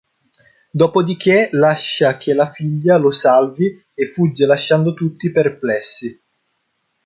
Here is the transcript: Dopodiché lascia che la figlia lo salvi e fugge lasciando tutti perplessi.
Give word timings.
Dopodiché 0.73 1.49
lascia 1.51 2.17
che 2.17 2.33
la 2.33 2.49
figlia 2.51 2.97
lo 2.97 3.11
salvi 3.11 3.79
e 3.93 4.07
fugge 4.07 4.47
lasciando 4.47 4.95
tutti 4.95 5.29
perplessi. 5.31 6.19